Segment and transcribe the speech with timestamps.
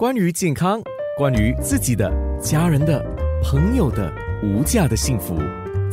[0.00, 0.80] 关于健康，
[1.18, 2.10] 关于自己的、
[2.40, 3.04] 家人的、
[3.44, 4.10] 朋友的
[4.42, 5.36] 无价的幸福，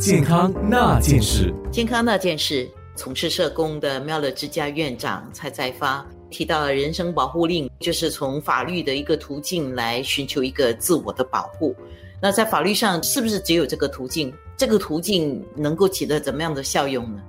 [0.00, 1.52] 健康那件事。
[1.70, 11.76] 健康那件事，从事社工的妙乐之家院长蔡在发提到了人身保护令，就是从法律的一个途径来寻求一个自我的保护。
[12.18, 14.32] 那在法律上，是不是只有这个途径？
[14.56, 17.20] 这个途径能够起到怎么样的效用呢？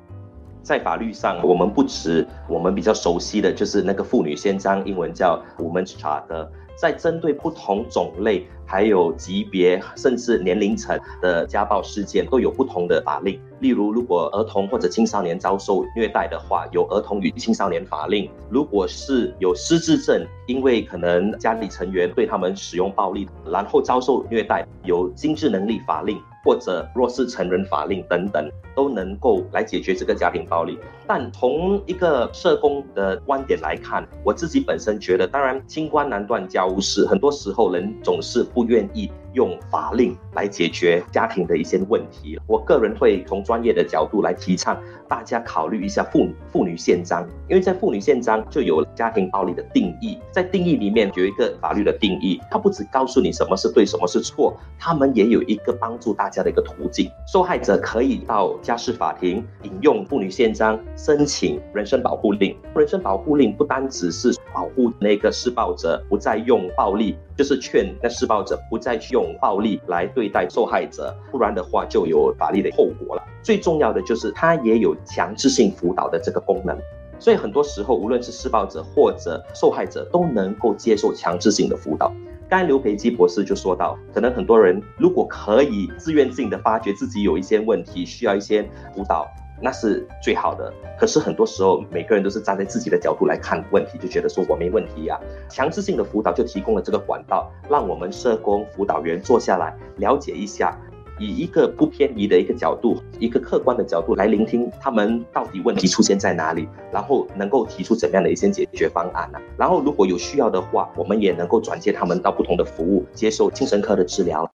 [0.64, 6.48] 在法律上，我们不止我们比较熟悉的就是那个妇女宪章，英文叫 Women's Charter，
[6.80, 13.38] 在针对不同种类、还有级别甚至年龄层的家暴事件，都有不同的法令。
[13.60, 26.18] 例如，如果儿童或者青少年遭受虐待的话，有儿童与青少年法令；如果是有失智症，因为可能家里成员对他们使用暴力，然后遭受虐待，有心智能力法令。
[26.44, 30.78] 或者弱势成人法令等等，都能够来解决这个家庭暴力。
[31.06, 42.40] 但从一个社工的观点来看，我自己本身觉得，当然清官难断家务事，很多时候人总是不愿意用法令来解决家庭的一些问题。
[42.48, 56.30] 我个人会从专业的角度来提倡大家考虑一下妇妇女宪章，因为在妇女宪章就有家庭暴力的定义，在定义里面有一个法律的定义，它不只告诉你什么是对，什么是错，他们也有一个帮助大。
[56.30, 62.56] 家的一个途径，受害者可以到家事法庭引用妇女宪章申请人身保护令。
[62.76, 73.24] 人身保护令不单只是保护那个施暴者不再用暴力，就是劝那施暴者不再去用用暴力来对待受害者，不然的话就有法律的后果了。
[73.44, 76.78] 最重要的就是它也有强制性辅导的这个功能，
[77.20, 82.12] 所以很多时候无论是施暴者或者受害者都能够接受强制性的辅导。
[82.50, 89.28] 刚刘培基博士就说到，可能很多人如果可以自愿性的发觉自己有一些问题，需要一些辅导，
[89.62, 90.74] 那是最好的。
[91.00, 95.20] 可是很多时候，每个人都是站在自己的角度来看问题，就觉得说我没问题呀。
[95.50, 100.78] 强制性的辅导就提供了这个管道，让我们社工辅导员坐下来了解一下。
[101.22, 109.38] 以一个不偏离的一个角度，一个客观的角度来聆听他们到底问题出现在哪里，然后能够提出怎么样的一些解决方案呢？
[109.58, 114.50] 然后如果有需要的话，我们也能够转接他们到不同的服务，接受精神科的治疗。